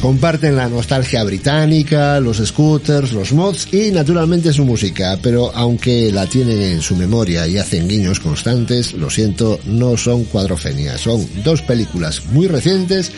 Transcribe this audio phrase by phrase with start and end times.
[0.02, 6.26] Comparten la nostalgia británica, los scooters, los mods y naturalmente su música, pero aunque la
[6.26, 11.62] tienen en su memoria y hacen guiños constantes, lo siento, no son cuadrofenias, son dos
[11.62, 13.12] películas muy recientes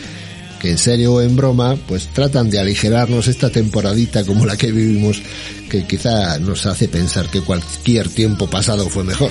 [0.60, 4.70] que en serio o en broma, pues tratan de aligerarnos esta temporadita como la que
[4.70, 5.22] vivimos,
[5.70, 9.30] que quizá nos hace pensar que cualquier tiempo pasado fue mejor.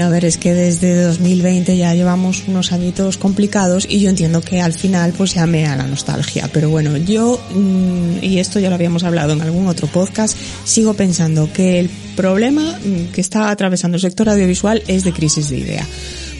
[0.00, 4.40] Bueno, a ver, es que desde 2020 ya llevamos unos añitos complicados y yo entiendo
[4.40, 6.48] que al final pues llame a la nostalgia.
[6.50, 10.94] Pero bueno, yo, mm, y esto ya lo habíamos hablado en algún otro podcast, sigo
[10.94, 15.58] pensando que el problema mm, que está atravesando el sector audiovisual es de crisis de
[15.58, 15.86] idea.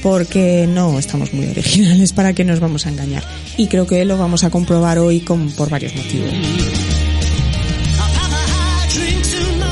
[0.03, 3.25] Porque no estamos muy originales para que nos vamos a engañar.
[3.58, 6.33] Y creo que lo vamos a comprobar hoy con, por varios motivos.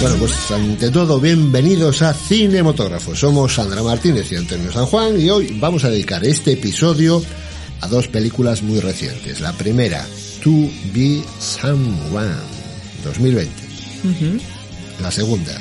[0.01, 3.17] Bueno, pues ante todo, bienvenidos a Cinemotógrafo.
[3.17, 7.21] Somos Sandra Martínez y Antonio San Juan y hoy vamos a dedicar este episodio
[7.81, 9.41] a dos películas muy recientes.
[9.41, 10.07] La primera,
[10.45, 10.51] To
[10.95, 12.37] Be Someone,
[13.03, 13.51] 2020.
[15.03, 15.61] La segunda,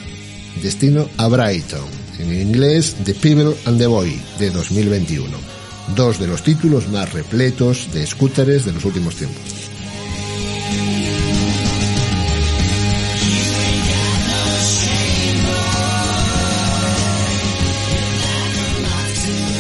[0.62, 5.36] Destino a Brighton, en inglés The People and the Boy, de 2021.
[5.96, 9.67] Dos de los títulos más repletos de scooters de los últimos tiempos.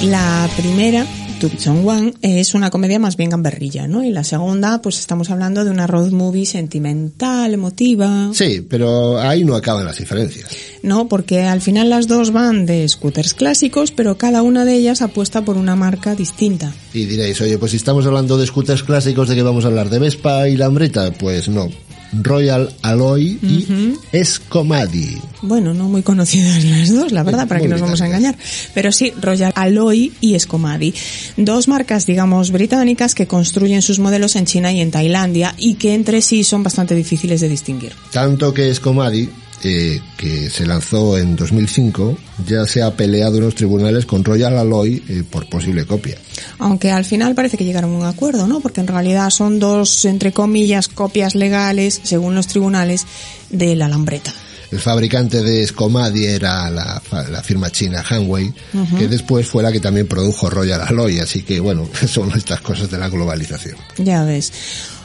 [0.03, 1.05] La primera,
[1.41, 4.03] Be One, es una comedia más bien gamberrilla, ¿no?
[4.03, 8.29] Y la segunda, pues estamos hablando de una road movie sentimental, emotiva.
[8.31, 10.49] Sí, pero ahí no acaban las diferencias.
[10.83, 15.01] No, porque al final las dos van de scooters clásicos, pero cada una de ellas
[15.01, 16.71] apuesta por una marca distinta.
[16.93, 19.89] Y diréis, oye, pues si estamos hablando de scooters clásicos, ¿de qué vamos a hablar?
[19.89, 21.11] ¿De Vespa y Lambretta?
[21.11, 21.69] Pues no.
[22.13, 25.18] Royal Alloy y Escomadi.
[25.41, 28.35] Bueno, no muy conocidas las dos, la verdad, para Muy que nos vamos a engañar.
[28.73, 30.94] Pero sí, Royal Alloy y Escomadi.
[31.38, 35.94] Dos marcas, digamos, británicas que construyen sus modelos en China y en Tailandia y que
[35.94, 37.94] entre sí son bastante difíciles de distinguir.
[38.12, 39.29] Tanto que Escomadi,
[39.63, 44.57] eh, que se lanzó en 2005, ya se ha peleado en los tribunales con Royal
[44.57, 46.18] Alloy eh, por posible copia.
[46.59, 48.59] Aunque al final parece que llegaron a un acuerdo, ¿no?
[48.59, 53.06] Porque en realidad son dos, entre comillas, copias legales, según los tribunales,
[53.50, 54.34] de la Lambreta.
[54.72, 57.01] El fabricante de Escomadi era la,
[57.31, 58.53] la firma china Hanwei,
[58.97, 62.91] que después fue la que también produjo Royal Alloy, así que bueno, son estas cosas
[62.91, 63.78] de la globalización.
[63.97, 64.51] Ya ves.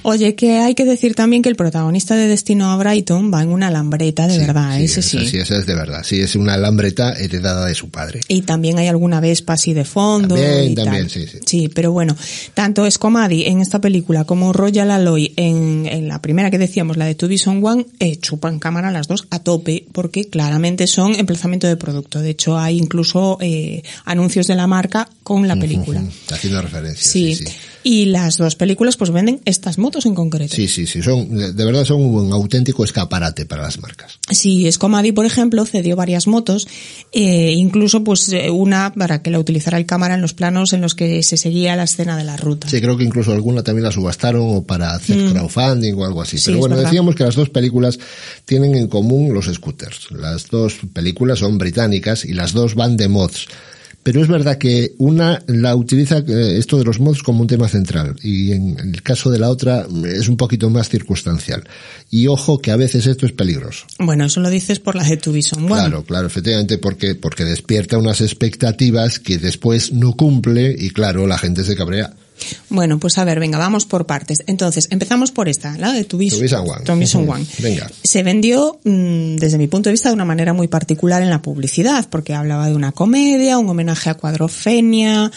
[0.05, 3.51] Oye, que hay que decir también que el protagonista de Destino a Brighton va en
[3.51, 5.27] una lambreta de Sí, verdad, sí, ese sí.
[5.27, 6.03] sí, esa es de verdad.
[6.05, 8.21] Sí, es una lambreta heredada de su padre.
[8.29, 10.35] Y también hay alguna Vespa así de fondo.
[10.35, 11.11] También, y también, tal.
[11.11, 11.39] sí, sí.
[11.47, 12.17] Sí, pero bueno,
[12.55, 17.07] tanto Scomadi en esta película como Royal Alloy en, en la primera que decíamos, la
[17.07, 21.67] de To Be One, eh, chupan cámara las dos a tope, porque claramente son emplazamiento
[21.69, 22.21] de producto.
[22.21, 26.03] De hecho, hay incluso eh, anuncios de la marca con la película.
[26.31, 27.11] Haciendo referencia.
[27.11, 27.45] Sí, sí.
[27.83, 30.55] Y las dos películas pues venden estas motos en concreto.
[30.55, 34.19] Sí, sí, sí, son, de verdad son un auténtico escaparate para las marcas.
[34.31, 36.69] Sí, Scomadi, por ejemplo, cedió varias motos,
[37.13, 40.81] eh, incluso pues eh, una para que la utilizara el cámara en los planos en
[40.81, 42.69] los que se seguía la escena de la ruta.
[42.69, 46.37] Sí, creo que incluso alguna también la subastaron o para hacer crowdfunding o algo así.
[46.37, 46.39] Mm.
[46.39, 47.99] Sí, Pero bueno, decíamos que las dos películas
[48.45, 50.11] tienen en común los scooters.
[50.13, 53.47] Las dos películas son británicas y las dos van de mods.
[54.03, 57.69] Pero es verdad que una la utiliza eh, esto de los mods como un tema
[57.69, 61.63] central y en el caso de la otra es un poquito más circunstancial.
[62.11, 63.87] Y ojo que a veces esto es peligroso.
[63.99, 65.75] Bueno, eso lo dices por la de Tubison One.
[65.75, 71.39] Claro, claro, efectivamente, porque, porque despierta unas expectativas que después no cumple y claro, la
[71.39, 72.13] gente se cabrea.
[72.69, 74.43] Bueno, pues a ver, venga, vamos por partes.
[74.47, 77.29] Entonces, empezamos por esta, la de Tubis One.
[77.29, 77.47] One.
[77.59, 77.91] Venga.
[78.03, 81.43] Se vendió, mm, desde mi punto de vista, de una manera muy particular en la
[81.43, 85.31] publicidad, porque hablaba de una comedia, un homenaje a Cuadrofenia,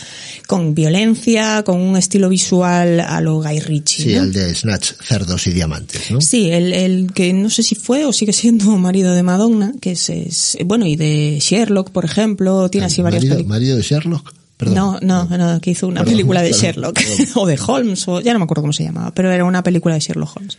[0.48, 4.04] con violencia, con un estilo visual a lo Guy Ritchie.
[4.04, 6.22] Sí, el de Snatch, Cerdos y Diamantes, ¿no?
[6.22, 9.92] Sí, el, el que no sé si fue o sigue siendo marido de Madonna, que
[9.92, 13.26] es, bueno, y de Sherlock, por ejemplo, tiene así varias.
[13.46, 14.34] ¿Marido de Sherlock?
[14.60, 17.00] No, no, no, que hizo una película de Sherlock,
[17.36, 19.96] o de Holmes, o ya no me acuerdo cómo se llamaba, pero era una película
[19.96, 20.58] de Sherlock Holmes.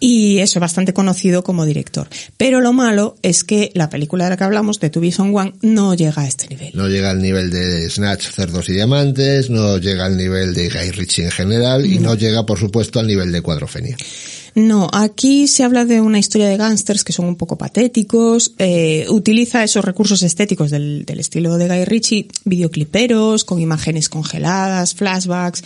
[0.00, 2.08] Y eso, bastante conocido como director.
[2.36, 5.54] Pero lo malo es que la película de la que hablamos, de To Be One,
[5.62, 6.70] no llega a este nivel.
[6.74, 10.90] No llega al nivel de Snatch, Cerdos y Diamantes, no llega al nivel de Guy
[10.92, 13.96] Ritchie en general, y no llega, por supuesto, al nivel de Cuadrofenia.
[14.58, 19.06] No, aquí se habla de una historia de gángsters que son un poco patéticos, eh,
[19.08, 25.62] utiliza esos recursos estéticos del, del, estilo de Guy Ritchie, videocliperos, con imágenes congeladas, flashbacks,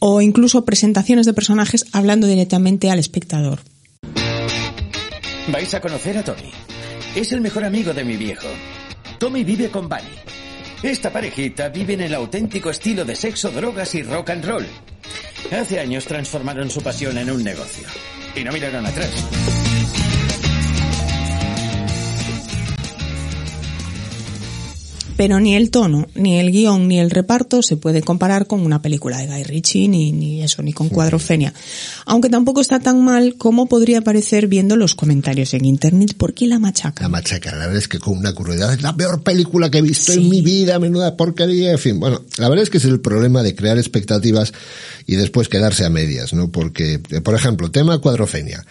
[0.00, 3.60] o incluso presentaciones de personajes hablando directamente al espectador.
[5.52, 6.50] Vais a conocer a Tommy.
[7.14, 8.48] Es el mejor amigo de mi viejo.
[9.20, 10.02] Tommy vive con Bunny.
[10.82, 14.66] Esta parejita vive en el auténtico estilo de sexo, drogas y rock and roll.
[15.52, 17.86] Hace años transformaron su pasión en un negocio.
[18.36, 19.73] Y no miraron atrás.
[25.16, 28.82] Pero ni el tono, ni el guion, ni el reparto se puede comparar con una
[28.82, 31.52] película de Guy Ritchie, ni, ni eso, ni con Cuadrofenia.
[32.06, 36.14] Aunque tampoco está tan mal como podría parecer viendo los comentarios en internet.
[36.16, 37.02] ¿Por qué la machaca?
[37.02, 39.82] La machaca, la verdad es que con una crueldad es la peor película que he
[39.82, 42.00] visto en mi vida, menuda porquería, en fin.
[42.00, 44.52] Bueno, la verdad es que es el problema de crear expectativas
[45.06, 46.50] y después quedarse a medias, ¿no?
[46.50, 48.64] Porque, por ejemplo, tema Cuadrofenia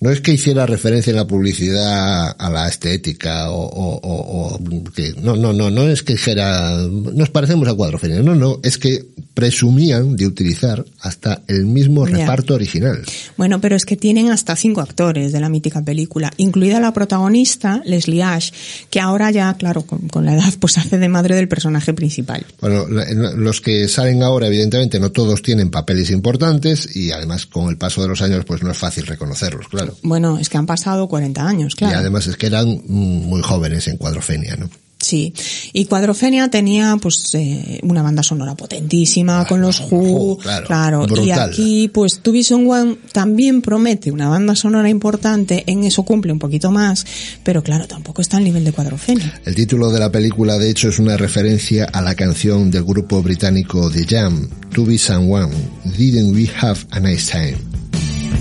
[0.00, 4.58] no es que hiciera referencia en la publicidad a la estética o, o, o,
[4.94, 8.78] que no no no no es que dijera nos parecemos a Cuadrofenia no no es
[8.78, 9.04] que
[9.34, 13.02] presumían de utilizar hasta el mismo reparto original.
[13.36, 17.82] Bueno pero es que tienen hasta cinco actores de la mítica película incluida la protagonista
[17.84, 18.52] Leslie Ash
[18.88, 22.46] que ahora ya claro con, con la edad pues hace de madre del personaje principal.
[22.62, 27.76] Bueno los que salen ahora evidentemente no todos tienen papeles importantes y además con el
[27.76, 31.08] paso de los años pues no es fácil reconocerlos claro bueno, es que han pasado
[31.08, 31.94] 40 años, claro.
[31.94, 34.68] Y además es que eran muy jóvenes en Cuadrofenia, ¿no?
[35.00, 35.32] Sí,
[35.72, 41.24] y Cuadrofenia tenía pues eh, una banda sonora potentísima con los Who, claro, claro.
[41.24, 46.32] y aquí pues Tu Vision One también promete una banda sonora importante, en eso cumple
[46.32, 47.06] un poquito más,
[47.42, 49.40] pero claro, tampoco está al nivel de Cuadrofenia.
[49.46, 53.22] El título de la película de hecho es una referencia a la canción del grupo
[53.22, 55.54] británico The Jam, To Be Someone,
[55.96, 57.69] Didn't We Have a Nice Time?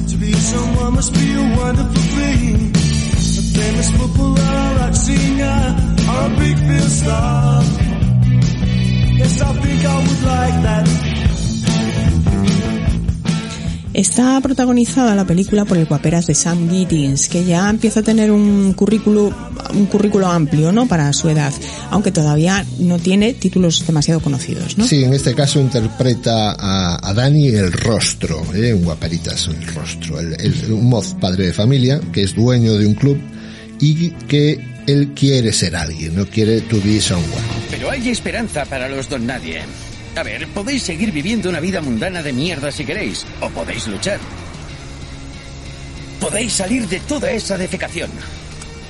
[0.08, 2.56] To be someone must be a wonderful thing.
[2.72, 5.76] A famous footballer, rock singer,
[6.10, 7.64] or a big film star.
[9.20, 11.29] Yes, I think I would like that.
[13.94, 18.32] Está protagonizada la película por el guaperas de Sam Giddings, que ya empieza a tener
[18.32, 19.34] un currículo,
[19.74, 20.88] un currículo amplio, ¿no?
[20.88, 21.52] Para su edad,
[21.90, 24.86] aunque todavía no tiene títulos demasiado conocidos, ¿no?
[24.86, 28.74] Sí, en este caso interpreta a, a Dani el rostro, ¿eh?
[28.74, 32.86] un guaperitas el rostro, el, el, un moz padre de familia, que es dueño de
[32.86, 33.18] un club
[33.80, 37.44] y que él quiere ser alguien, no quiere to be someone.
[37.70, 39.62] Pero hay esperanza para los don nadie.
[40.16, 44.20] A ver, podéis seguir viviendo una vida mundana de mierda si queréis, o podéis luchar.
[46.20, 48.12] Podéis salir de toda esa defecación.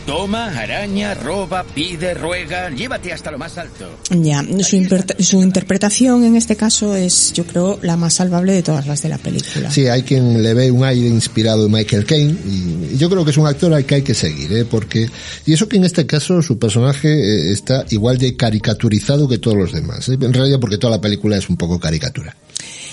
[0.06, 3.86] Toma, araña, roba, pide, ruega, llévate hasta lo más alto.
[4.10, 8.88] Ya, su, su, interpretación en este caso es, yo creo, la más salvable de todas
[8.88, 9.70] las de la película.
[9.70, 13.32] Sí, hay quien le ve un aire inspirado en Michael Caine y yo creo que
[13.32, 14.66] es un actor al que hay que seguir, ¿eh?
[14.66, 15.10] porque
[15.46, 19.58] y eso que en este caso su personaje eh, está igual de caricaturizado que todos
[19.58, 20.18] los demás, ¿eh?
[20.20, 22.36] en realidad porque toda la película es un poco caricatura.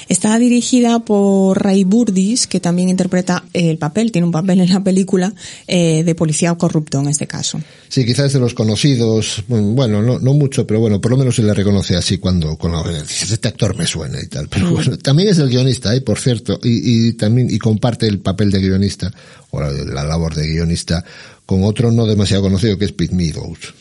[0.09, 4.83] Está dirigida por Ray Burdis, que también interpreta el papel, tiene un papel en la
[4.83, 5.33] película,
[5.67, 7.61] eh, de policía corrupto en este caso.
[7.89, 11.43] Sí, quizás de los conocidos, bueno, no, no mucho, pero bueno, por lo menos se
[11.43, 14.49] le reconoce así cuando, cuando este actor me suena y tal.
[14.49, 14.73] Pero mm.
[14.75, 16.01] bueno, también es el guionista, ¿eh?
[16.01, 19.13] por cierto, y, y también, y comparte el papel de guionista,
[19.51, 21.05] o la, la labor de guionista,
[21.47, 23.75] con otro no demasiado conocido que es Pete Meadows.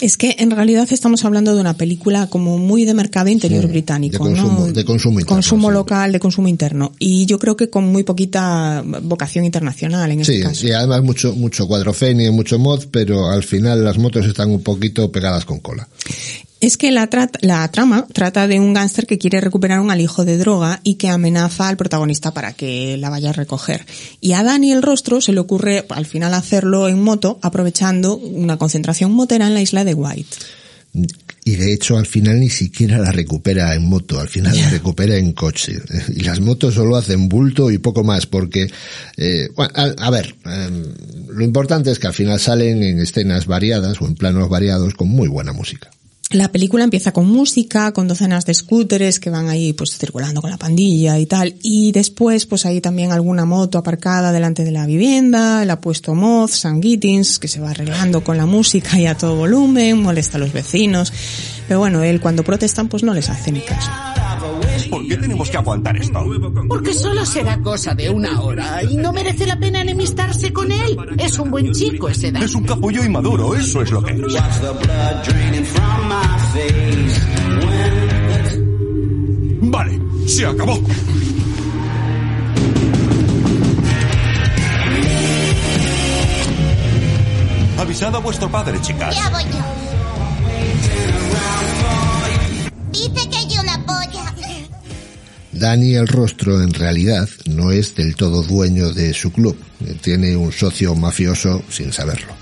[0.00, 3.68] Es que en realidad estamos hablando de una película como muy de mercado interior sí,
[3.68, 4.72] británico, de consumo, ¿no?
[4.72, 5.36] De consumo interno.
[5.36, 5.74] Consumo sí.
[5.74, 6.92] local, de consumo interno.
[6.98, 10.66] Y yo creo que con muy poquita vocación internacional en este sí, caso.
[10.66, 15.12] y además mucho, mucho cuadrofenia, mucho mod, pero al final las motos están un poquito
[15.12, 15.86] pegadas con cola.
[16.62, 20.24] Es que la, tra la trama trata de un gángster que quiere recuperar un alijo
[20.24, 23.84] de droga y que amenaza al protagonista para que la vaya a recoger.
[24.20, 28.58] Y a Dani el rostro se le ocurre al final hacerlo en moto aprovechando una
[28.58, 30.36] concentración motera en la isla de White.
[31.44, 35.16] y de hecho al final ni siquiera la recupera en moto, al final la recupera
[35.16, 35.80] en coche.
[36.14, 38.70] Y las motos solo hacen bulto y poco más, porque,
[39.16, 40.70] eh, bueno, a, a, ver, eh,
[41.28, 45.08] lo importante es que al final salen en escenas variadas o en planos variados con
[45.08, 45.90] muy buena música.
[46.32, 50.50] La película empieza con música, con docenas de scooters que van ahí pues circulando con
[50.50, 51.56] la pandilla y tal.
[51.62, 56.52] Y después pues hay también alguna moto aparcada delante de la vivienda, el apuesto Moth,
[56.52, 60.40] San Gittins, que se va arreglando con la música y a todo volumen, molesta a
[60.40, 61.12] los vecinos.
[61.68, 63.90] Pero bueno, él cuando protestan pues no les hace ni caso.
[64.90, 66.24] ¿Por qué tenemos que aguantar esto?
[66.68, 70.96] Porque solo será cosa de una hora y no merece la pena enemistarse con él.
[71.18, 72.42] Es un buen chico ese edad.
[72.42, 74.20] Es un capullo inmaduro, eso es lo que es.
[79.62, 80.80] Vale, se acabó.
[87.78, 89.14] Avisad a vuestro padre, chicas.
[89.14, 89.58] Ya voy yo.
[92.92, 94.34] Dice que hay una polla.
[95.52, 99.56] Dani el Rostro en realidad no es del todo dueño de su club.
[100.00, 102.41] Tiene un socio mafioso sin saberlo.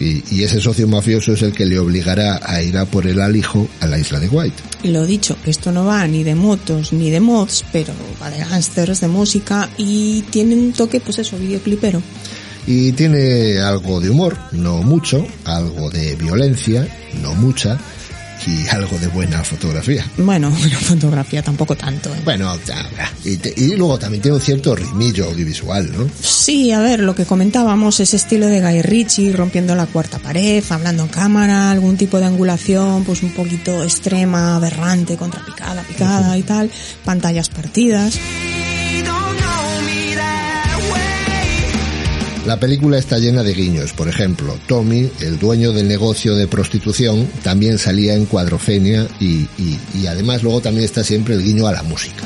[0.00, 3.20] Y, y, ese socio mafioso es el que le obligará a ir a por el
[3.20, 4.56] alijo a la isla de White.
[4.82, 8.38] Y lo dicho, esto no va ni de motos ni de mods, pero va de
[8.38, 12.02] gángsters, de música y tiene un toque, pues eso, videoclipero.
[12.66, 16.88] Y tiene algo de humor, no mucho, algo de violencia,
[17.22, 17.78] no mucha,
[18.46, 20.04] y algo de buena fotografía.
[20.16, 22.14] Bueno, buena fotografía tampoco tanto.
[22.14, 22.20] ¿eh?
[22.24, 22.52] Bueno,
[23.24, 26.08] y, te, y, luego también tiene un cierto ritmillo audiovisual, ¿no?
[26.20, 30.62] Sí, a ver, lo que comentábamos, ese estilo de Guy Ritchie, rompiendo la cuarta pared,
[30.68, 36.34] hablando en cámara, algún tipo de angulación, pues un poquito extrema, aberrante, contrapicada, picada uh
[36.34, 36.38] -huh.
[36.38, 36.70] y tal,
[37.04, 38.18] pantallas partidas.
[42.46, 43.94] La película está llena de guiños.
[43.94, 49.78] Por ejemplo, Tommy, el dueño del negocio de prostitución, también salía en Cuadrofenia y, y,
[49.94, 52.24] y además luego también está siempre el guiño a la música.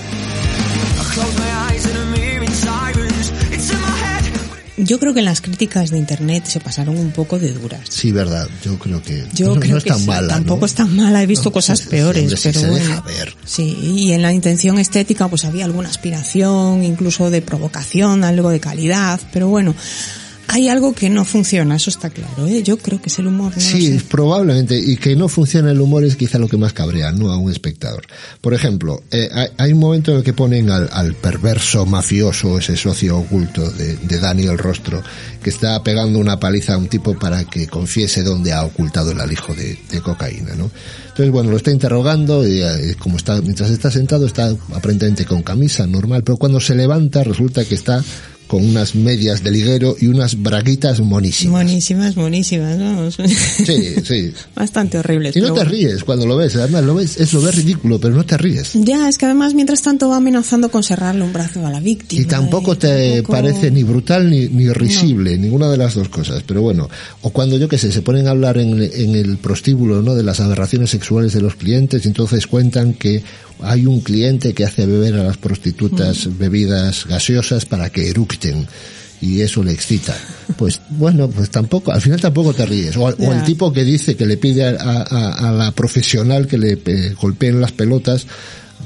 [4.88, 7.82] Yo creo que en las críticas de internet se pasaron un poco de duras.
[7.90, 8.48] Sí, verdad.
[8.64, 10.28] Yo creo que Yo no, creo no es que tan sí, mala.
[10.28, 10.66] Tampoco ¿no?
[10.66, 11.22] es tan mala.
[11.22, 12.86] He visto cosas sí, peores, sí, pero se bueno.
[12.86, 13.36] deja ver.
[13.44, 18.60] Sí, y en la intención estética pues había alguna aspiración, incluso de provocación, algo de
[18.60, 19.74] calidad, pero bueno.
[20.50, 22.46] Hay algo que no funciona, eso está claro.
[22.46, 22.62] ¿eh?
[22.62, 23.52] Yo creo que es el humor.
[23.54, 24.78] No Sí, probablemente.
[24.78, 27.30] Y que no funciona el humor es quizá lo que más cabrea, ¿no?
[27.30, 28.06] A un espectador.
[28.40, 29.28] Por ejemplo, eh,
[29.58, 33.96] hay, un momento en el que ponen al, al, perverso mafioso, ese socio oculto de,
[33.96, 35.02] de Dani el Rostro,
[35.42, 39.20] que está pegando una paliza a un tipo para que confiese dónde ha ocultado el
[39.20, 40.70] alijo de, de cocaína, ¿no?
[41.18, 45.42] Entonces, bueno, lo está interrogando y eh, como está, mientras está sentado está aparentemente con
[45.42, 48.04] camisa normal, pero cuando se levanta resulta que está
[48.48, 51.62] con unas medias de liguero y unas braguitas monísimas.
[51.64, 53.16] Monísimas, monísimas, vamos.
[53.28, 54.32] Sí, sí.
[54.56, 55.36] Bastante horribles.
[55.36, 58.14] Y no te ríes cuando lo ves, además lo ves, es lo ves ridículo, pero
[58.14, 58.72] no te ríes.
[58.74, 62.22] Ya, es que además mientras tanto va amenazando con cerrarle un brazo a la víctima.
[62.22, 66.08] Y tampoco y te tampoco- parece ni brutal ni, ni risible, ninguna de las dos
[66.08, 66.42] cosas.
[66.46, 66.88] Pero bueno,
[67.22, 70.14] o cuando yo que sé, se ponen a hablar en, en el prostíbulo, ¿no?
[70.14, 73.22] De las aberraciones sexuales de los clientes y entonces cuentan que
[73.62, 76.38] hay un cliente que hace beber a las prostitutas Mm.
[76.38, 78.66] bebidas gaseosas para que eructen
[79.20, 80.16] y eso le excita.
[80.56, 82.96] Pues bueno, pues tampoco, al final tampoco te ríes.
[82.96, 86.56] O, o el tipo que dice que le pide a, a- a la profesional que
[86.58, 88.26] le eh, golpeen las pelotas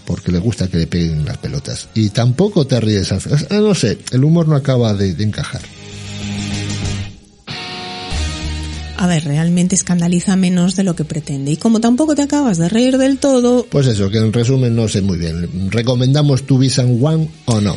[0.06, 1.88] porque le gusta que le peguen las pelotas.
[1.94, 3.12] Y tampoco te ríes.
[3.12, 3.46] al final.
[3.50, 5.60] No sé, el humor no acaba de, de encajar.
[9.02, 11.50] A ver, realmente escandaliza menos de lo que pretende.
[11.50, 14.86] Y como tampoco te acabas de reír del todo, Pues eso, que en resumen no
[14.86, 15.72] sé muy bien.
[15.72, 17.74] ¿Recomendamos Tu Visan One o no?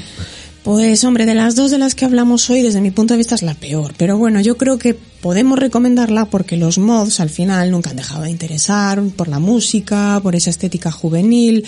[0.61, 3.33] Pues hombre, de las dos de las que hablamos hoy, desde mi punto de vista
[3.33, 3.95] es la peor.
[3.97, 8.21] Pero bueno, yo creo que podemos recomendarla porque los mods al final nunca han dejado
[8.21, 11.65] de interesar por la música, por esa estética juvenil.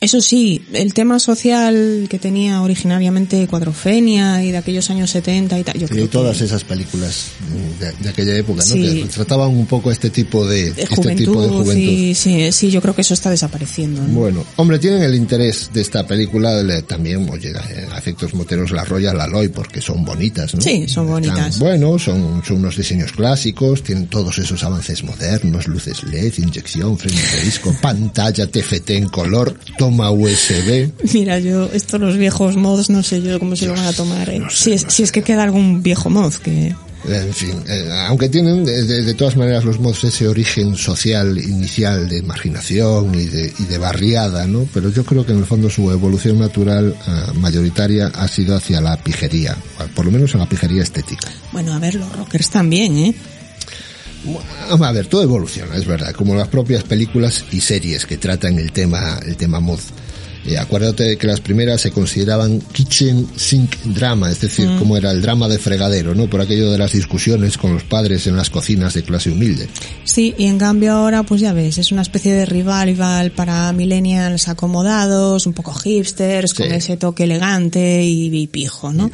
[0.00, 5.62] Eso sí, el tema social que tenía originariamente Cuadrofenia y de aquellos años 70 y
[5.64, 7.26] tal, yo Y creo todas que esas películas
[7.78, 8.74] de, de aquella época, ¿no?
[8.74, 8.80] Sí.
[8.82, 11.74] Que retrataban un poco este tipo de, de este juventud, tipo de juventud.
[11.92, 14.00] y sí, sí, yo creo que eso está desapareciendo.
[14.02, 14.08] ¿no?
[14.20, 17.52] Bueno, hombre, tienen el interés de esta película le- también, oye,
[17.92, 20.60] a efectos moteros la Royal Aloy porque son bonitas, ¿no?
[20.62, 21.54] Sí, son bonitas.
[21.54, 26.96] Están buenos, son, son unos diseños clásicos, tienen todos esos avances modernos, luces LED, inyección,
[26.96, 29.58] freno de disco, pantalla TFT en color,
[30.10, 30.90] USB.
[31.12, 34.28] Mira, yo, estos los viejos mods, no sé yo cómo se lo van a tomar.
[34.30, 34.38] ¿eh?
[34.38, 36.74] no sé, si, es, no si es que queda algún viejo mod que...
[37.08, 41.38] En fin, eh, aunque tienen de, de- de todas maneras los mods ese origen social
[41.38, 44.68] inicial de marginación y de, y de barriada, ¿no?
[44.74, 48.82] Pero yo creo que en el fondo su evolución natural ah, mayoritaria ha sido hacia
[48.82, 49.56] la pijería,
[49.94, 51.26] por lo menos a la pijería estética.
[51.52, 53.14] Bueno, a ver, los rockers también, ¿eh?
[54.68, 58.72] A ver, todo evoluciona, es verdad, como las propias películas y series que tratan el
[58.72, 59.80] tema, el tema mod.
[60.46, 65.10] Eh, acuérdate de que las primeras se consideraban kitchen sink drama, es decir, como era
[65.10, 66.30] el drama de fregadero, ¿no?
[66.30, 69.68] Por aquello de las discusiones con los padres en las cocinas de clase humilde.
[70.04, 74.48] Sí, y en cambio ahora, pues ya ves, es una especie de revival para millennials
[74.48, 79.10] acomodados, un poco hipsters, con ese toque elegante y, y pijo, ¿no?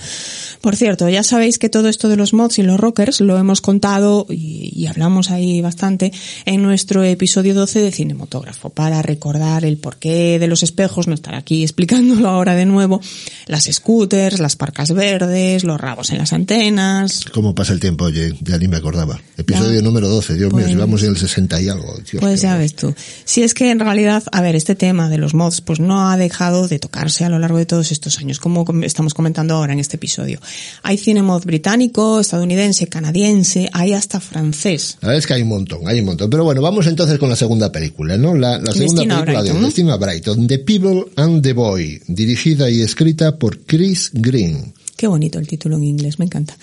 [0.61, 3.61] Por cierto, ya sabéis que todo esto de los mods y los rockers lo hemos
[3.61, 6.12] contado y, y hablamos ahí bastante
[6.45, 11.62] en nuestro episodio 12 de Cinemotógrafo, para recordar el porqué de los espejos, estar aquí
[11.62, 13.00] explicándolo ahora de nuevo,
[13.46, 18.04] las scooters, las parcas verdes, los rabos en las antenas, ¿Cómo pasa el tiempo?
[18.04, 19.20] Oye, ya ni me acordaba.
[19.37, 19.82] Episodio Ya.
[19.82, 21.94] número 12, Dios mío, Pues- si vamos en el 60 y algo.
[22.11, 22.94] Dios, Pues ya ves tú.
[23.25, 26.16] Si es que en realidad, a ver, este tema de los mods, pues no ha
[26.16, 29.73] dejado de tocarse a lo largo de todos estos años, como com- estamos comentando ahora
[29.73, 30.40] en este episodio.
[30.82, 34.99] Hay cine mod británico, estadounidense, canadiense, hay hasta francés.
[35.00, 36.30] La verdad es que hay un montón, hay un montón.
[36.30, 38.35] Pero bueno, vamos entonces con la segunda película, ¿no?
[38.35, 39.66] La, la segunda Destino película Brighton, de ¿no?
[39.66, 44.75] Destino a Brighton, The People and the Boy, dirigida y escrita por Chris Green.
[44.96, 46.56] Qué bonito el título en inglés, me encanta.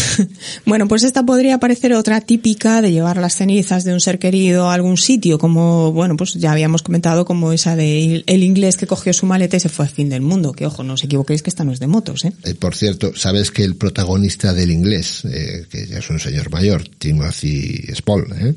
[0.66, 4.68] bueno, pues esta podría parecer otra típica de llevar las cenizas de un ser querido
[4.68, 8.86] a algún sitio, como, bueno, pues ya habíamos comentado como esa de el inglés que
[8.86, 10.52] cogió su maleta y se fue al fin del mundo.
[10.52, 12.34] Que ojo, no os equivoquéis que esta no es de motos, ¿eh?
[12.44, 16.50] Eh, por cierto, sabes que el protagonista del inglés, eh, que ya es un señor
[16.50, 18.54] mayor, Timothy Spall, ¿eh?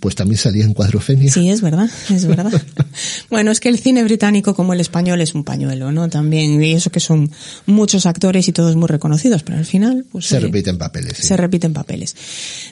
[0.00, 1.30] pues también salía en Cuadrofenia.
[1.30, 2.50] Sí, es verdad, es verdad.
[3.30, 6.08] bueno, es que el cine británico como el español es un pañuelo, ¿no?
[6.08, 7.30] También, y eso que son
[7.66, 10.26] muchos actores y todos muy reconocidos, pero al final, pues...
[10.26, 11.12] Se oye, repiten papeles.
[11.16, 11.26] sí.
[11.26, 12.14] Se repiten papeles.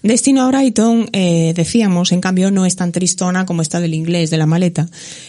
[0.02, 4.30] Destino a Brighton, eh, decíamos, en cambio, no es tan tristona como esta del inglés,
[4.30, 4.88] de la maleta,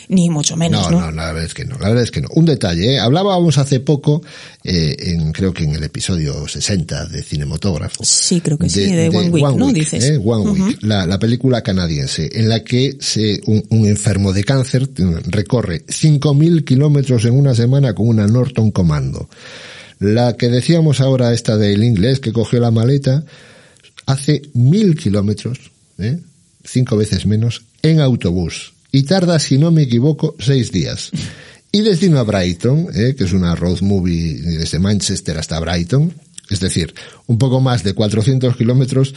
[0.09, 1.05] ni mucho menos, No, ¿no?
[1.07, 2.29] no, la verdad es que no, la verdad es que no.
[2.33, 2.99] Un detalle, ¿eh?
[2.99, 4.21] hablábamos hace poco,
[4.63, 8.03] eh, en, creo que en el episodio 60 de Cinemotógrafo.
[8.03, 9.71] Sí, creo que sí, de One Week, ¿no?
[9.71, 10.03] Dices.
[10.03, 10.19] ¿eh?
[10.23, 14.89] One Week, la, la película canadiense, en la que se, un, un enfermo de cáncer
[15.27, 19.29] recorre 5.000 kilómetros en una semana con una Norton Commando.
[19.99, 23.25] La que decíamos ahora, esta del inglés que cogió la maleta,
[24.05, 26.19] hace mil kilómetros, ¿eh?
[26.63, 28.73] cinco veces menos, en autobús.
[28.91, 31.11] Y tarda, si no me equivoco, seis días.
[31.71, 33.15] Y Destino a Brighton, ¿eh?
[33.17, 36.13] que es una road movie desde Manchester hasta Brighton,
[36.49, 36.93] es decir,
[37.27, 39.13] un poco más de 400 kilómetros,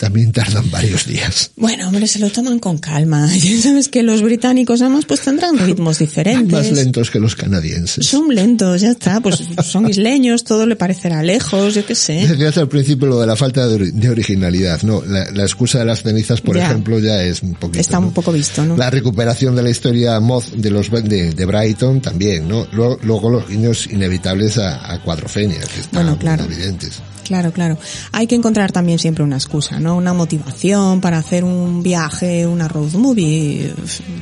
[0.00, 1.50] también tardan varios días.
[1.56, 3.28] Bueno, hombre, se lo toman con calma.
[3.40, 6.50] Ya sabes que los británicos además pues tendrán ritmos diferentes.
[6.52, 8.06] Más lentos que los canadienses.
[8.06, 12.14] Son lentos, ya está, pues son isleños, todo le parecerá lejos, yo qué sé.
[12.28, 15.02] Decías al principio lo de la falta de, ori- de originalidad, ¿no?
[15.06, 16.64] La, la excusa de las cenizas, por Ya.
[16.66, 17.80] ejemplo, ya es un poquito.
[17.80, 18.06] Está ¿no?
[18.06, 18.76] un poco visto, ¿no?
[18.78, 22.66] La recuperación de la historia mod de los de, de Brighton también, ¿no?
[22.72, 26.44] Luego, luego los guiños inevitables a, a Cuadrofenia, que están Bueno, claro.
[26.44, 27.00] evidentes.
[27.26, 27.78] Claro, claro.
[28.10, 29.89] Hay que encontrar también siempre una excusa, ¿no?
[29.96, 33.72] Una motivación para hacer un viaje, una road movie,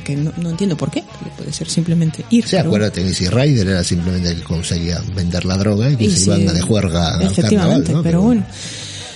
[0.03, 2.43] que no, no entiendo por qué, porque puede ser simplemente ir.
[2.45, 6.09] Sí, pero- acuérdate, Easy Rider era simplemente que conseguía vender la droga y que Y
[6.11, 8.03] se sí, iban de juerga al Efectivamente, carnaval, ¿no?
[8.03, 8.45] pero bueno.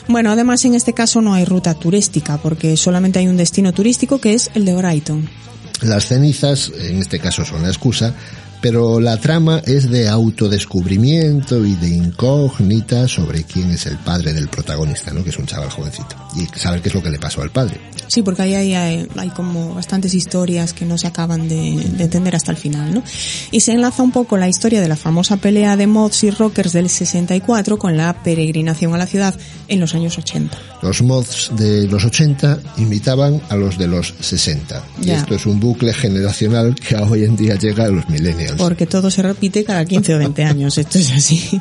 [0.08, 4.20] Bueno, además en este caso no hay ruta turística, porque solamente hay un destino turístico
[4.20, 5.30] que es el de Brighton.
[5.82, 8.14] Las cenizas, en este caso, son la excusa,
[8.62, 14.48] pero la trama es de autodescubrimiento y de incógnita sobre quién es el padre del
[14.50, 15.24] protagonista, ¿no?
[15.24, 16.16] Que es un chaval jovencito.
[16.36, 17.80] Y saber qué es lo que le pasó al padre.
[18.08, 21.56] Sí, porque ahí hay, hay, hay como bastantes historias que no se acaban de,
[21.98, 23.04] de entender hasta el final, ¿no?
[23.52, 26.74] Y se enlaza un poco la historia de la famosa pelea de mods y rockers
[26.74, 29.34] del 64 con la peregrinación a la ciudad
[29.68, 30.58] en los años 80.
[30.82, 34.84] Los mods de los 80 imitaban a los de los 60.
[35.02, 35.18] Y Ya.
[35.18, 38.58] esto es un bucle generacional que hoy en día llega a los millennials.
[38.58, 41.60] Porque todo se repite cada 15 o 20 años, esto es así.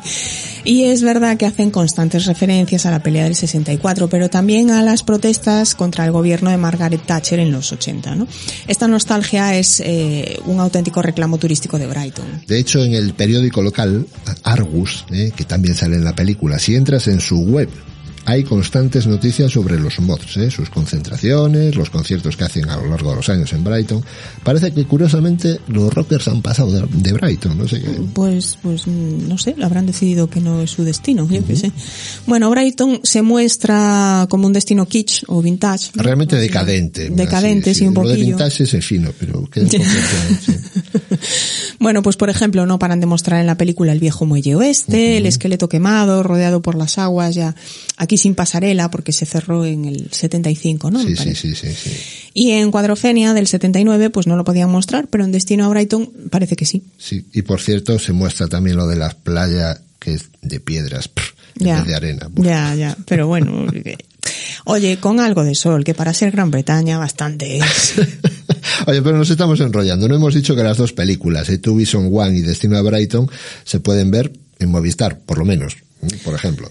[0.65, 4.81] Y es verdad que hacen constantes referencias a la pelea del 64, pero también a
[4.81, 8.27] las protestas contra el gobierno de Margaret Thatcher en los 80, ¿no?
[8.67, 12.43] Esta nostalgia es eh, un auténtico reclamo turístico de Brighton.
[12.47, 14.07] De hecho, en el periódico local,
[14.43, 17.69] Argus, eh, que también sale en la película, si entras en su web,
[18.25, 22.87] hay constantes noticias sobre los mods, eh, sus concentraciones, los conciertos que hacen a lo
[22.87, 24.03] largo de los años en Brighton.
[24.43, 27.89] Parece que curiosamente los rockers han pasado de, de Brighton, no sé qué.
[28.13, 31.71] Pues, pues mm, no sé, habrán decidido que no es su destino, yo qué sé.
[32.25, 35.91] Bueno, Brighton se muestra como un destino kitsch o vintage.
[35.95, 36.03] ¿no?
[36.03, 37.09] Realmente decadente.
[37.09, 39.83] Decadente, así, sí, un Lo de vintage es fino, pero queda un poco,
[40.45, 40.53] sí.
[41.79, 45.17] Bueno, pues por ejemplo, no paran de mostrar en la película el viejo muelle oeste,
[45.17, 47.55] el esqueleto quemado, rodeado por las aguas, ya
[47.97, 51.01] aquí sin pasarela, porque se cerró en el 75, ¿no?
[51.03, 51.91] Sí, sí, sí, sí, sí.
[52.33, 56.11] Y en Cuadrofenia del 79, pues no lo podían mostrar, pero en Destino a Brighton
[56.29, 56.83] parece que sí.
[56.97, 61.09] Sí, y por cierto, se muestra también lo de las playas que es de piedras,
[61.59, 62.29] en Ya, vez de arena.
[62.35, 63.67] Ya, ya, pero bueno.
[63.73, 63.97] eh,
[64.65, 67.93] Oye, con algo de sol, que para ser Gran Bretaña bastante es.
[68.87, 70.07] Oye, pero nos estamos enrollando.
[70.07, 73.29] No hemos dicho que las dos películas, eh, To Bison One y Destino a Brighton,
[73.63, 76.07] se pueden ver en Movistar, por lo menos, ¿eh?
[76.23, 76.69] por ejemplo.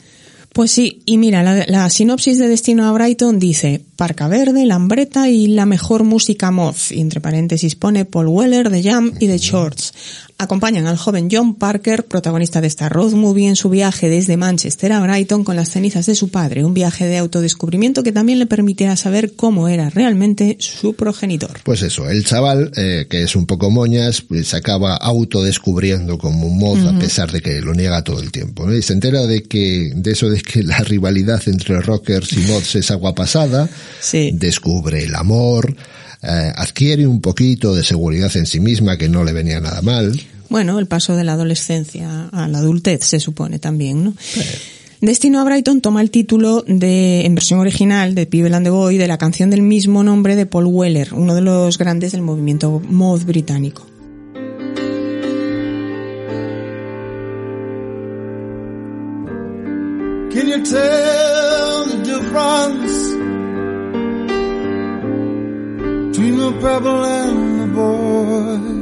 [0.52, 5.46] Pues sí, y mira, la, sinopsis de Destino a Brighton dice Parca Verde, Lambreta y
[5.46, 9.94] la mejor música mod, y entre paréntesis pone Paul Weller, The Jam y The Shorts.
[10.38, 14.90] Acompañan al joven John Parker, protagonista de esta road movie, en su viaje desde Manchester
[14.90, 18.46] a Brighton con las cenizas de su padre, un viaje de autodescubrimiento que también le
[18.46, 21.60] permitirá saber cómo era realmente su progenitor.
[21.62, 26.48] Pues eso, el chaval, eh, que es un poco moñas, pues se acaba autodescubriendo como
[26.48, 26.96] un mod, uh -huh.
[26.96, 28.66] a pesar de que lo niega todo el tiempo.
[28.66, 28.74] ¿no?
[28.74, 32.74] Y se entera de que, de eso de que la rivalidad entre rockers y mods
[32.74, 33.68] es agua pasada,
[34.00, 34.30] sí.
[34.34, 35.74] descubre el amor,
[36.22, 40.20] eh, adquiere un poquito de seguridad en sí misma que no le venía nada mal.
[40.48, 44.14] Bueno, el paso de la adolescencia a la adultez se supone también, ¿no?
[45.00, 48.98] Destino a Brighton toma el título de, en versión original de People and the Boy
[48.98, 52.80] de la canción del mismo nombre de Paul Weller, uno de los grandes del movimiento
[52.88, 53.84] mod británico.
[60.32, 63.11] Can you tell the difference
[66.60, 68.81] pebble and the boy?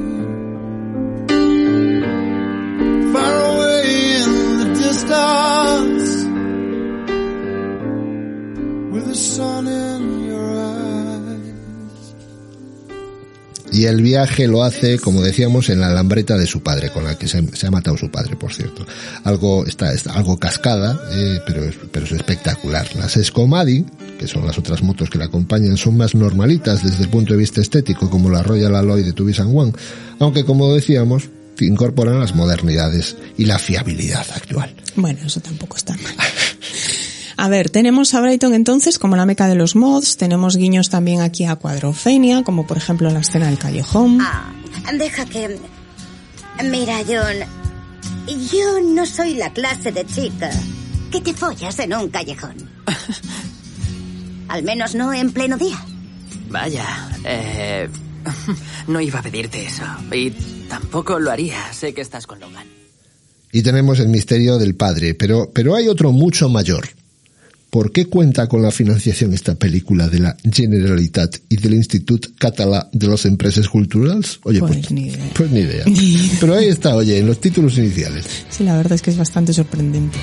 [13.80, 17.16] Y el viaje lo hace, como decíamos, en la lambreta de su padre, con la
[17.16, 18.84] que se, se ha matado su padre, por cierto.
[19.24, 22.86] Algo está, está algo cascada, eh, pero, es, pero es espectacular.
[22.96, 23.86] Las Escomadi,
[24.18, 27.38] que son las otras motos que la acompañan, son más normalitas desde el punto de
[27.38, 29.72] vista estético, como la Royal Alloy de Tubisan One,
[30.18, 34.74] aunque como decíamos, incorporan las modernidades y la fiabilidad actual.
[34.94, 36.14] Bueno, eso tampoco está mal.
[37.40, 41.22] A ver, tenemos a Brighton entonces como la meca de los mods, tenemos guiños también
[41.22, 44.18] aquí a Cuadrofenia, como por ejemplo en la escena del callejón.
[44.20, 44.52] Ah,
[44.92, 45.58] deja que...
[46.62, 50.50] Mira, John, yo no soy la clase de chica
[51.10, 52.56] que te follas en un callejón.
[54.48, 55.82] Al menos no en pleno día.
[56.50, 57.88] Vaya, eh...
[58.86, 59.84] No iba a pedirte eso.
[60.12, 60.30] Y
[60.68, 61.72] tampoco lo haría.
[61.72, 62.66] Sé que estás con Logan.
[63.50, 66.99] Y tenemos el misterio del padre, pero, pero hay otro mucho mayor.
[67.70, 72.88] ¿Por qué cuenta con la financiación esta película de la Generalitat y del Institut Català
[72.92, 74.40] de las Empresas Culturales?
[74.42, 75.30] Oye, pues, pues, ni idea.
[75.34, 75.84] pues ni idea.
[76.40, 78.26] Pero ahí está, oye, en los títulos iniciales.
[78.50, 80.18] Sí, la verdad es que es bastante sorprendente.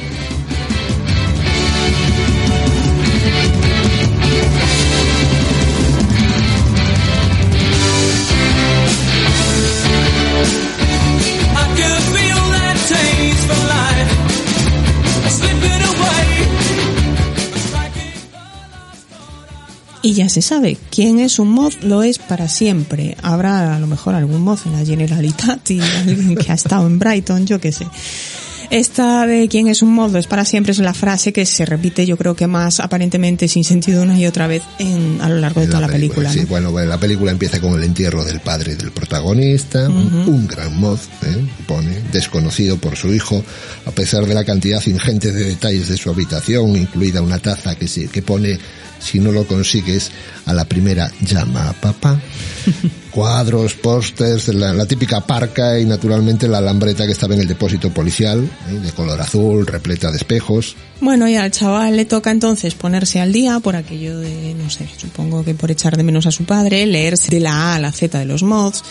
[20.07, 23.17] Y ya se sabe, quién es un mod lo es para siempre.
[23.23, 26.97] Habrá a lo mejor algún mod en la Generalitat y alguien que ha estado en
[26.97, 27.85] Brighton, yo qué sé.
[28.69, 31.65] Esta de quién es un mod lo es para siempre es la frase que se
[31.65, 35.37] repite yo creo que más aparentemente sin sentido una y otra vez en, a lo
[35.37, 36.31] largo de toda la película.
[36.31, 36.47] Sí, ¿no?
[36.47, 40.27] bueno, bueno, la película empieza con el entierro del padre del protagonista, uh -huh.
[40.27, 41.45] un gran mod, ¿eh?
[41.65, 43.43] pone, desconocido por su hijo,
[43.85, 47.87] a pesar de la cantidad ingente de detalles de su habitación, incluida una taza que,
[47.87, 48.59] se, que pone
[48.99, 50.11] si no lo consigues,
[50.45, 52.19] a la primera llama a papá.
[53.17, 57.89] Cuadros, pósters, la, la, típica parca y naturalmente la lambreta que estaba en el depósito
[57.89, 58.73] policial, ¿eh?
[58.73, 60.75] de color azul, repleta de espejos.
[61.01, 64.87] Bueno, y al chaval le toca entonces ponerse al día por aquello de, no sé,
[64.97, 67.91] supongo que por echar de menos a su padre, leerse de la A a la
[67.91, 68.83] Z de los mods.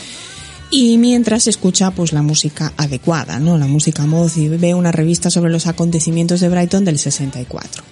[0.73, 3.57] Y mientras escucha pues la música adecuada, ¿no?
[3.59, 7.85] La música mod y ve una revista sobre los acontecimientos de Brighton del 64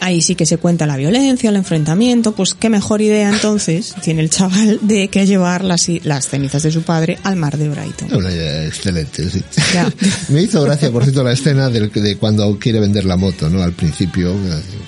[0.00, 4.22] ahí sí que se cuenta la violencia, el enfrentamiento, pues qué mejor idea entonces tiene
[4.22, 8.14] el chaval de que llevar las, las cenizas de su padre al mar de Brighton.
[8.14, 9.42] Una idea excelente, sí.
[9.74, 9.90] Ya.
[10.28, 13.62] Me hizo gracia, por cierto, la escena de, de, cuando quiere vender la moto, ¿no?
[13.62, 14.34] Al principio,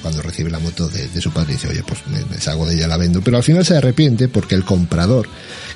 [0.02, 2.74] cuando recibe la moto de, de su padre, dice, oye, pues me, me salgo de
[2.74, 3.20] ella, la vendo.
[3.22, 5.28] Pero al final se arrepiente porque el comprador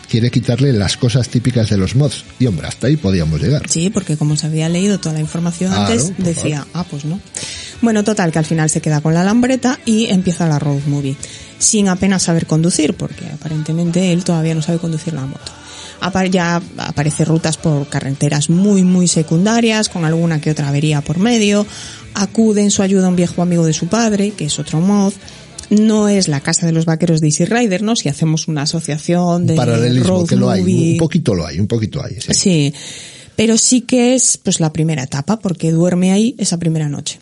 [0.09, 2.25] quiere quitarle las cosas típicas de los mods.
[2.39, 3.69] Y hombre, hasta ahí podíamos llegar.
[3.69, 6.71] Sí, porque como se había leído toda la información claro, antes, decía, favor.
[6.75, 7.21] ah, pues no.
[7.81, 11.17] Bueno, total, que al final se queda con la lambreta y empieza la road movie,
[11.59, 15.53] sin apenas saber conducir, porque aparentemente él todavía no sabe conducir la moto.
[16.31, 21.67] Ya aparece rutas por carreteras muy, muy secundarias, con alguna que otra avería por medio.
[22.15, 25.13] Acude en su ayuda un viejo amigo de su padre, que es otro mod.
[25.71, 27.97] No es la casa de los vaqueros de Easy Rider, ¿no?
[27.97, 30.93] Si hacemos una asociación de un paralelismo road que lo hay, movie.
[30.93, 32.21] un poquito lo hay, un poquito hay.
[32.21, 32.35] Sí.
[32.35, 32.75] sí,
[33.35, 37.19] pero sí que es pues la primera etapa, porque duerme ahí esa primera noche.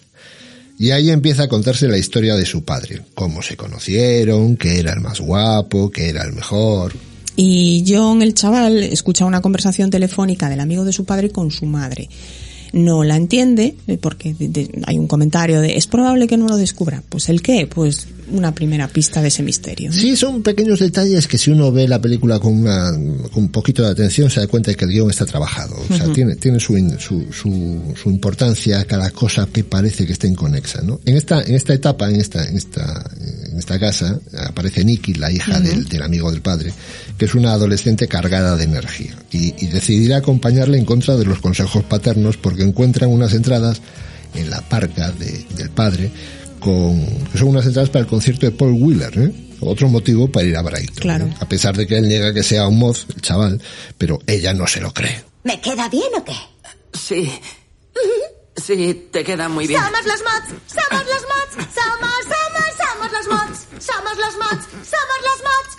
[0.83, 4.93] Y ahí empieza a contarse la historia de su padre, cómo se conocieron, que era
[4.93, 6.93] el más guapo, que era el mejor.
[7.37, 11.67] Y John, el chaval, escucha una conversación telefónica del amigo de su padre con su
[11.67, 12.09] madre.
[12.73, 16.47] No la entiende, eh, porque de- de- hay un comentario de es probable que no
[16.49, 17.03] lo descubra.
[17.09, 17.67] Pues el qué?
[17.73, 19.93] Pues una primera pista de ese misterio.
[19.93, 22.91] Sí, son pequeños detalles que si uno ve la película con, una,
[23.31, 25.77] con un poquito de atención se da cuenta de que el guion está trabajado.
[25.91, 30.27] O sea, tiene, tiene su, su, su, su importancia cada cosa que parece que está
[30.27, 30.99] inconexa, ¿no?
[31.05, 35.31] En esta, en esta etapa, en esta, en esta, en esta casa, aparece Nikki, la
[35.31, 36.73] hija del, del amigo del padre,
[37.17, 41.39] que es una adolescente cargada de energía y, y decidirá acompañarle en contra de los
[41.41, 43.81] consejos paternos porque encuentran unas entradas
[44.35, 46.11] en la parca de- del padre
[46.61, 49.33] con, que son unas entradas para el concierto de Paul Wheeler, ¿eh?
[49.65, 50.97] Otro motivo para ir a Brighton.
[50.97, 51.27] Claro.
[51.27, 51.35] ¿eh?
[51.41, 53.61] A pesar de que él niega que sea un mod, el chaval,
[53.97, 55.23] pero ella no se lo cree.
[55.45, 56.35] ¿Me queda bien o qué?
[56.93, 57.31] Sí.
[58.57, 59.81] Sí, te queda muy bien.
[59.83, 62.12] Somos los mods, somos los mods, somos,
[63.83, 65.77] somos los mods, somos los mods.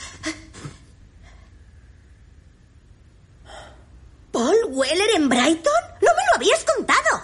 [4.31, 5.83] ¿Paul Weller en Brighton?
[6.01, 7.21] No me lo habías contado.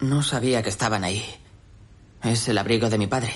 [0.00, 1.24] No sabía que estaban ahí.
[2.22, 3.32] Es el abrigo de mi padre.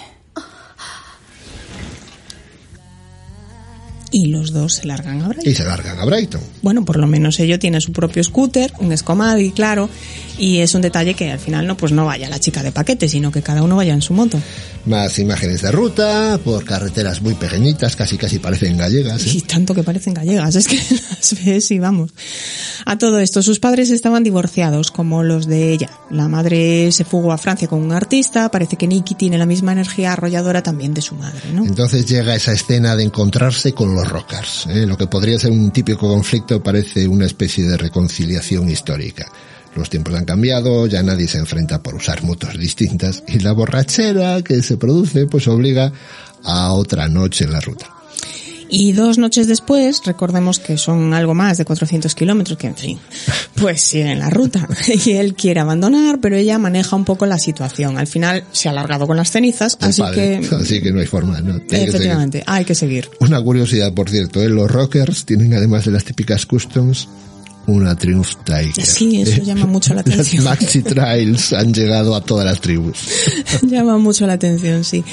[4.11, 5.53] Y los dos se largan a Brighton.
[5.53, 6.41] Y se largan a Brighton.
[6.63, 9.89] Bueno, por lo menos ello tiene su propio scooter, un Escomadi, claro,
[10.39, 13.09] y es un detalle que al final no pues no vaya la chica de paquete,
[13.09, 14.41] sino que cada uno vaya en su moto.
[14.87, 19.27] Más imágenes de ruta, por carreteras muy pequeñitas, casi casi parecen gallegas.
[19.27, 19.31] ¿eh?
[19.35, 22.13] Y tanto que parecen gallegas, es que las ves y vamos.
[22.87, 25.91] A todo esto, sus padres estaban divorciados, como los de ella.
[26.11, 29.73] La madre se fugó a Francia con un artista, parece que Nicky tiene la misma
[29.73, 31.65] energía arrolladora también de su madre, ¿no?
[31.65, 34.67] Entonces llega esa escena de encontrarse con los rockers.
[34.67, 34.87] ¿eh?
[34.87, 39.31] Lo que podría ser un típico conflicto parece una especie de reconciliación histórica.
[39.75, 44.43] Los tiempos han cambiado, ya nadie se enfrenta por usar motos distintas y la borrachera
[44.43, 45.93] que se produce pues obliga
[46.45, 47.98] a otra noche en la ruta.
[48.69, 52.99] Y dos noches después, recordemos que son algo más de 400 kilómetros, que en fin,
[53.61, 54.69] pues sigue en la ruta.
[55.09, 57.99] Y él quiere abandonar, pero ella maneja un poco la situación.
[57.99, 60.41] Al final se ha alargado con las cenizas, así padre.
[60.41, 60.57] que...
[60.59, 61.65] Así que no hay forma, ¿no?
[61.67, 61.85] Que.
[61.85, 63.09] Efectivamente, hay que seguir.
[63.21, 64.49] Una curiosidad, por cierto, ¿eh?
[64.49, 67.09] los rockers tienen además de las típicas customs
[67.69, 68.85] una Triumph Tiger.
[68.85, 70.45] Sí, eso llama mucho la Las atención.
[70.45, 72.99] Maxi Trails han llegado a todas las tribus.
[73.63, 75.05] Llama mucho la atención, sí.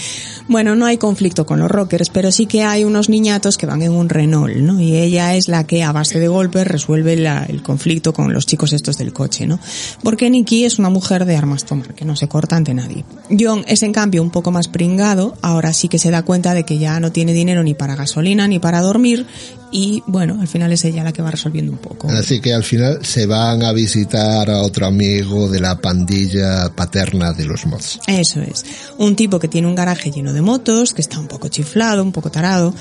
[0.47, 3.81] Bueno, no hay conflicto con los rockers, pero sí que hay unos niñatos que van
[3.81, 4.79] en un Renault, ¿no?
[4.79, 8.45] Y ella es la que a base de golpes resuelve la- el conflicto con los
[8.45, 9.59] chicos estos del coche, ¿no?
[10.03, 13.03] Porque Nikki es una mujer de armas tomar, que no se corta ante nadie.
[13.37, 16.63] John es en cambio un poco más pringado, ahora sí que se da cuenta de
[16.63, 19.25] que ya no tiene dinero ni para gasolina ni para dormir
[19.71, 22.07] y bueno, al final es ella la que va resolviendo un poco.
[22.09, 27.33] Así que al final se van a visitar a otro amigo de la pandilla paterna
[27.33, 27.99] de los mods.
[28.05, 28.63] Eso es.
[28.99, 32.11] Un tipo que tiene un garaje lleno de motos, que está un poco chiflado, un
[32.11, 32.71] poco tarado.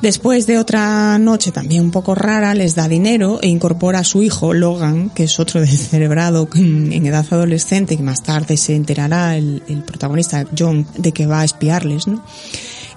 [0.00, 4.22] Después de otra noche también un poco rara, les da dinero e incorpora a su
[4.22, 9.64] hijo, Logan, que es otro descerebrado en edad adolescente, que más tarde se enterará el,
[9.66, 12.24] el protagonista, John, de que va a espiarles, ¿no?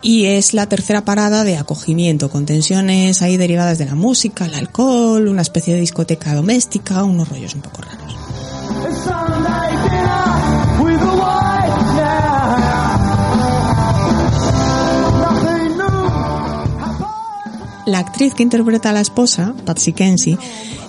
[0.02, 4.56] Y es la tercera parada de acogimiento, con tensiones ahí derivadas de la música, el
[4.56, 8.16] alcohol, una especie de discoteca doméstica, unos rollos un poco raros.
[17.88, 20.38] La actriz que interpreta a la esposa, Patsy Kenzie,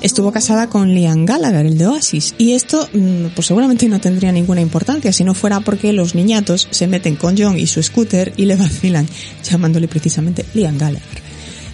[0.01, 4.33] estuvo casada con Liam Gallagher, el de Oasis, y esto mm, pues seguramente no tendría
[4.33, 8.33] ninguna importancia si no fuera porque los niñatos se meten con John y su scooter
[8.37, 9.07] y le vacilan,
[9.49, 11.23] llamándole precisamente Liam Gallagher.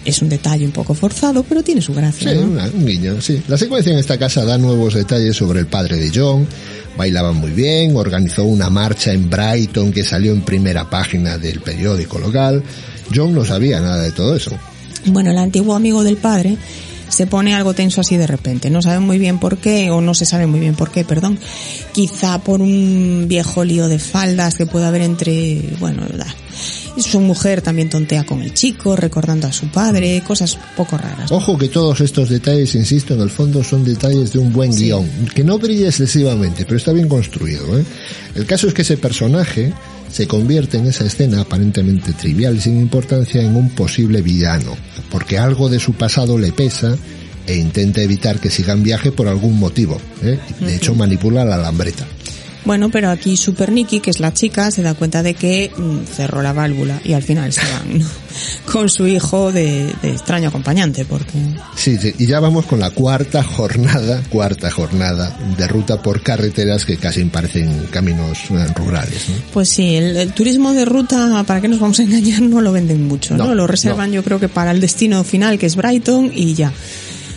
[0.05, 2.29] Es un detalle un poco forzado, pero tiene su gracia.
[2.31, 2.43] Sí, ¿no?
[2.45, 3.41] una- un guiño, sí.
[3.47, 6.47] La secuencia en esta casa da nuevos detalles sobre el padre de John.
[6.95, 12.19] Bailaban muy bien, organizó una marcha en Brighton que salió en primera página del periódico
[12.19, 12.61] local.
[13.13, 14.51] John no sabía nada de todo eso.
[15.07, 16.57] Bueno, el antiguo amigo del padre
[17.09, 18.69] se pone algo tenso así de repente.
[18.69, 21.37] No sabe muy bien por qué, o no se sabe muy bien por qué, perdón.
[21.93, 26.25] Quizá por un viejo lío de faldas que puede haber entre, bueno, la-
[26.97, 31.29] su mujer también tontea con el chico, recordando a su padre, cosas poco raras.
[31.31, 35.07] Ojo que todos estos detalles, insisto, en el fondo son detalles de un buen guion,
[35.35, 37.77] que no brilla excesivamente, pero está bien construido.
[37.77, 37.83] ¿eh?
[38.35, 39.73] El caso es que ese personaje
[40.15, 44.73] se convierte en esa escena aparentemente trivial y sin importancia en un posible villano,
[45.11, 46.95] porque algo de su pasado le pesa
[47.45, 49.99] e intenta evitar que siga en viaje por algún motivo.
[50.23, 50.39] ¿eh?
[50.61, 52.07] De hecho, manipula la alambreta.
[52.65, 56.05] Bueno, pero aquí Super Nikki, que es la chica, se da cuenta de que mm,
[56.05, 58.05] cerró la válvula y al final se van ¿no?
[58.71, 61.33] con su hijo de, de extraño acompañante, porque
[61.75, 66.85] Sí, sí, y ya vamos con la cuarta jornada, cuarta jornada de ruta por carreteras
[66.85, 69.29] que casi parecen caminos eh, rurales.
[69.29, 69.35] ¿no?
[69.53, 72.71] Pues sí, el, el turismo de ruta, para qué nos vamos a engañar, no lo
[72.71, 73.45] venden mucho, ¿no?
[73.45, 76.71] No, lo reservan yo creo que para el destino final, que es Brighton, y ya.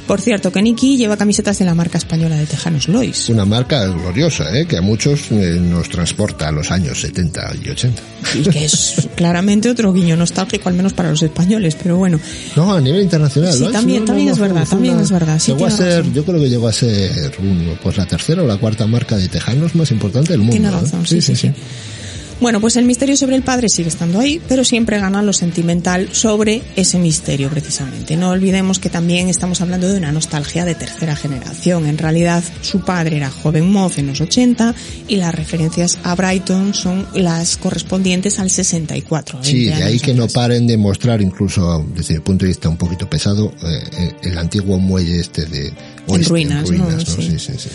[0.09, 3.29] Por cierto, que Nicky lleva camisetas de la marca española de Tejanos Lois.
[3.29, 4.67] Una marca gloriosa, ¿eh?
[4.67, 8.03] que a muchos eh, nos transporta a los años 70 y 80.
[8.35, 12.19] Y que es claramente otro guiño nostálgico, al menos para los españoles, pero bueno.
[12.57, 13.53] No, a nivel internacional.
[13.53, 13.71] Sí, ¿no?
[13.71, 16.15] también- también es verdad, también una- es verdad, sí, llegó a ser, razón.
[16.15, 17.33] yo creo que llegó a ser
[17.83, 20.53] pues la tercera o la cuarta marca de tejanos más importante del mundo.
[20.53, 20.81] Tiene ¿no?
[20.81, 21.53] razón, sí, sí, sí.
[22.41, 26.11] Bueno, pues el misterio sobre el padre sigue estando ahí, pero siempre gana lo sentimental
[26.13, 28.17] sobre ese misterio precisamente.
[28.17, 31.87] No olvidemos que también estamos hablando de una nostalgia de tercera generación.
[31.87, 34.73] En realidad, su padre era joven Moz en los 80
[35.09, 39.41] y las referencias a Brighton son las correspondientes al 64.
[39.43, 42.69] Sí, 20 de ahí que no paren de mostrar, incluso desde mi punto de vista
[42.69, 45.73] un poquito pesado, eh, eh, el antiguo muelle este de
[46.07, 46.89] oeste, ruinas, ¿no?
[46.89, 47.01] ¿no?
[47.01, 47.23] Sí.
[47.23, 47.69] Sí, sí, sí.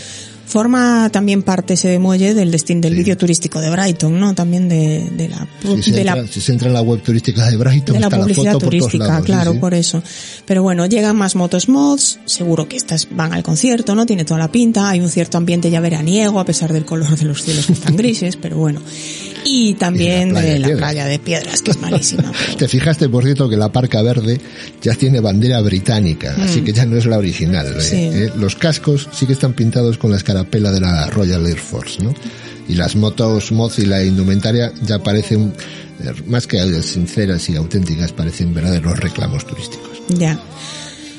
[0.46, 4.34] Forma también parte ese muelle del destino del vídeo turístico de Brighton, ¿no?
[4.34, 7.00] También de, de la, Si se, de la entra, si se entra en la web
[7.02, 9.26] turística de Brighton, de la está la publicidad foto por todos turística, lados.
[9.26, 9.58] claro, sí.
[9.58, 10.02] por eso.
[10.46, 14.06] Pero bueno, llegan más motos mods, seguro que estas van al concierto, ¿no?
[14.06, 17.24] Tiene toda la pinta, hay un cierto ambiente ya veraniego a pesar del color de
[17.24, 18.80] los cielos que están grises, pero bueno.
[19.46, 20.78] Y también Y de la playa de de la piedras.
[20.78, 22.32] playa de piedras, que es malísima.
[22.46, 24.40] pero- Te fijaste, por cierto, que la parca verde
[24.82, 27.66] ya tiene bandera británica, así que ya no es la original.
[27.66, 27.76] ¿eh?
[27.76, 27.80] Mm.
[27.80, 27.96] Sí.
[27.96, 32.02] Eh, Los cascos sí que están pintados con la escarapela de la Royal Air Force,
[32.02, 32.14] ¿no?
[32.68, 35.54] Y las motos Moz y la indumentaria ya parecen,
[36.00, 40.02] eh, más que sinceras y auténticas, parecen verdaderos reclamos turísticos.
[40.08, 40.38] Ya.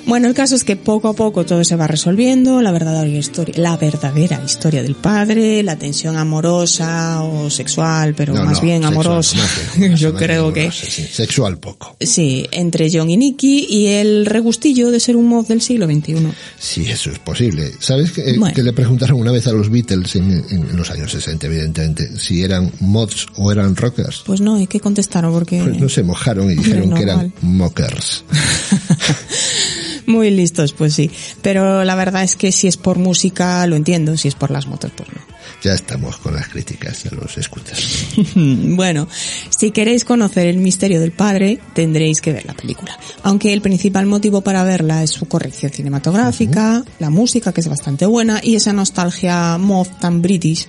[0.08, 3.56] Bueno, el caso es que poco a poco todo se va resolviendo, la verdadera historia,
[3.58, 8.84] la verdadera historia del padre, la tensión amorosa o sexual, pero No, más no, bien
[8.84, 9.38] sexual, amorosa.
[9.38, 11.04] más bien, Yo creo que amorosa, sí.
[11.12, 11.98] Sexual poco.
[12.00, 16.16] sí, entre John y Nicky y el regustillo de ser un mod del siglo XXI.
[16.60, 17.72] Sí, eso es posible.
[17.80, 18.54] ¿Sabes que, eh, Bueno.
[18.54, 22.44] que le preguntaron una vez a los Beatles en, en- los años 60, evidentemente, si
[22.44, 24.24] eran mods o eran rockers?
[24.26, 25.32] Pues no, ¿y qué contestaron?
[25.32, 28.24] Porque Pues no se mojaron y dijeron que eran mockers.
[30.06, 31.12] muy listos, pues sí.
[31.42, 34.68] Pero la verdad es que si es por música lo entiendo, si es por las
[34.68, 35.36] motos, pues no.
[35.64, 38.16] Ya estamos con las críticas de los scooters.
[38.76, 39.08] bueno,
[39.50, 42.98] si queréis conocer el misterio del padre, tendréis que ver la película.
[43.24, 48.06] Aunque el principal motivo para verla es su corrección cinematográfica, la música, que es bastante
[48.06, 50.68] buena, y esa nostalgia moth tan british,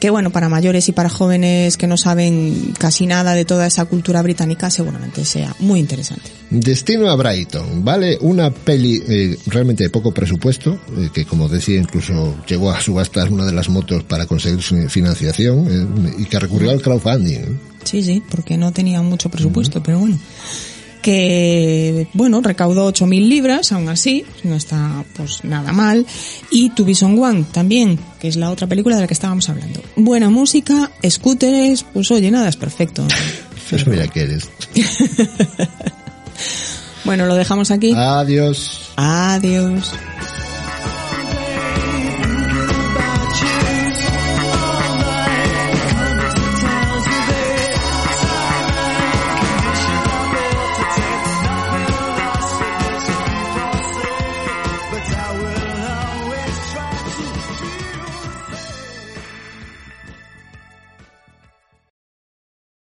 [0.00, 3.84] que bueno, para mayores y para jóvenes que no saben casi nada de toda esa
[3.84, 6.30] cultura británica, seguramente sea muy interesante.
[6.50, 8.18] Destino a Brighton, ¿vale?
[8.20, 13.30] Una peli eh, realmente de poco presupuesto, eh, que como decía incluso llegó a subastar
[13.30, 17.36] una de las motos para conseguir su financiación eh, y que recurrió al crowdfunding.
[17.36, 17.56] ¿eh?
[17.84, 20.18] Sí, sí, porque no tenía mucho presupuesto, pero bueno.
[21.02, 26.06] Que, bueno, recaudó 8.000 libras, aún así, no está pues nada mal.
[26.50, 29.80] Y To Be One también, que es la otra película de la que estábamos hablando.
[29.96, 33.06] Buena música, scooters, pues oye, nada es perfecto.
[33.70, 34.48] Pues mira que eres.
[37.04, 37.94] Bueno, lo dejamos aquí.
[37.96, 38.80] Adiós.
[38.96, 39.94] Adiós.